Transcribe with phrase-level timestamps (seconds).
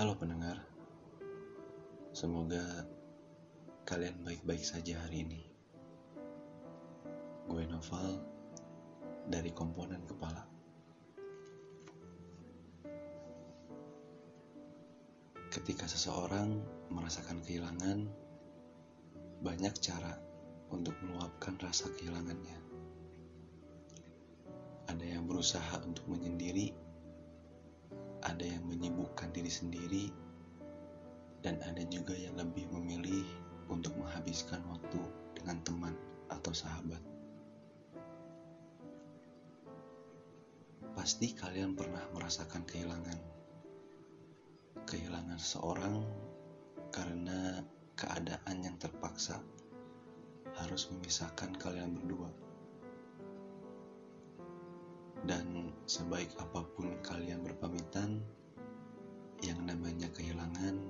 [0.00, 0.56] Halo pendengar,
[2.16, 2.88] semoga
[3.84, 5.44] kalian baik-baik saja hari ini.
[7.44, 8.16] Gue Noval
[9.28, 10.40] dari komponen kepala.
[15.52, 16.48] Ketika seseorang
[16.88, 18.08] merasakan kehilangan,
[19.44, 20.16] banyak cara
[20.72, 22.56] untuk meluapkan rasa kehilangannya.
[24.88, 26.88] Ada yang berusaha untuk menyendiri
[28.30, 30.04] ada yang menyibukkan diri sendiri,
[31.42, 33.26] dan ada juga yang lebih memilih
[33.66, 35.02] untuk menghabiskan waktu
[35.34, 35.94] dengan teman
[36.30, 37.02] atau sahabat.
[40.94, 43.18] Pasti kalian pernah merasakan kehilangan,
[44.84, 46.02] kehilangan seseorang
[46.94, 47.62] karena
[47.96, 49.40] keadaan yang terpaksa
[50.60, 52.49] harus memisahkan kalian berdua.
[55.26, 58.20] Dan sebaik apa pun kalian berpamitan,
[59.40, 60.80] yang namanya kehilangan,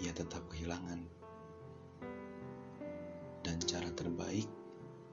[0.00, 1.04] ia tetap kehilangan.
[3.44, 4.48] Dan cara terbaik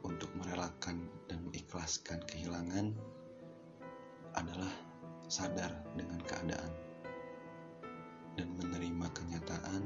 [0.04, 2.92] untuk merelakan dan mengikhlaskan kehilangan
[4.36, 4.72] adalah
[5.32, 6.72] sadar dengan keadaan
[8.34, 9.84] dan menerima kenyataan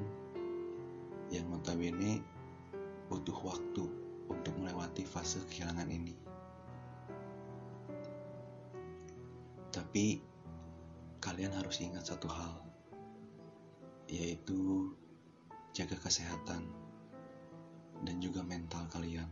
[1.27, 2.23] yang notabene
[3.11, 3.85] butuh waktu
[4.27, 6.15] untuk melewati fase kehilangan ini.
[9.87, 10.19] Tapi
[11.23, 12.59] kalian harus ingat satu hal,
[14.11, 14.91] yaitu
[15.71, 16.67] jaga kesehatan
[18.03, 19.31] dan juga mental kalian.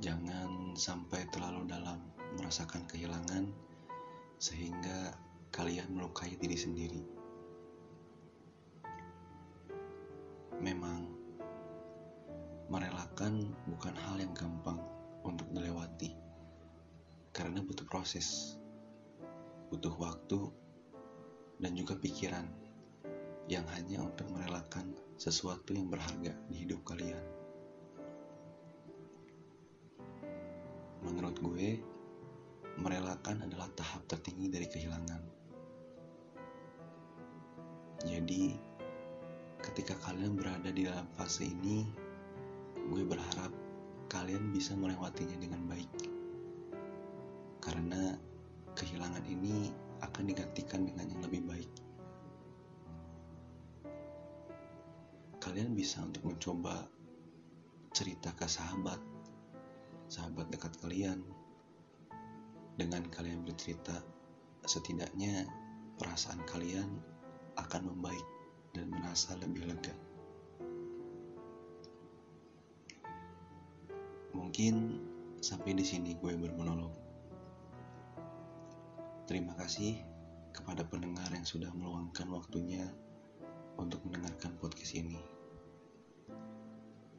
[0.00, 2.00] Jangan sampai terlalu dalam
[2.40, 3.44] merasakan kehilangan
[4.40, 5.12] sehingga
[5.52, 7.04] kalian melukai diri sendiri.
[10.64, 11.12] Memang
[12.72, 14.80] merelakan bukan hal yang gampang
[15.28, 16.24] untuk dilewati
[17.38, 18.60] karena proses,
[19.72, 20.38] butuh waktu,
[21.56, 22.44] dan juga pikiran
[23.48, 27.24] yang hanya untuk merelakan sesuatu yang berharga di hidup kalian.
[31.00, 31.80] Menurut gue,
[32.76, 35.22] merelakan adalah tahap tertinggi dari kehilangan.
[38.04, 38.54] Jadi,
[39.64, 41.88] ketika kalian berada di dalam fase ini,
[42.88, 43.50] gue berharap
[44.12, 46.18] kalian bisa melewatinya dengan baik
[47.68, 48.16] karena
[48.72, 49.68] kehilangan ini
[50.00, 51.72] akan digantikan dengan yang lebih baik.
[55.36, 56.88] Kalian bisa untuk mencoba
[57.92, 58.96] cerita ke sahabat,
[60.08, 61.20] sahabat dekat kalian.
[62.80, 64.00] Dengan kalian bercerita,
[64.64, 65.44] setidaknya
[66.00, 66.88] perasaan kalian
[67.60, 68.24] akan membaik
[68.72, 69.92] dan merasa lebih lega.
[74.32, 75.04] Mungkin
[75.44, 77.07] sampai di sini gue bermonolog.
[79.28, 80.00] Terima kasih
[80.56, 82.88] kepada pendengar yang sudah meluangkan waktunya
[83.76, 85.20] untuk mendengarkan podcast ini.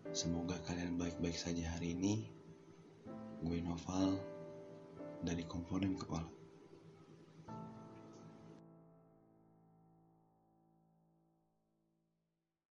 [0.09, 2.25] Semoga kalian baik-baik saja hari ini.
[3.45, 4.17] Gue Noval
[5.21, 6.38] dari komponen kepala.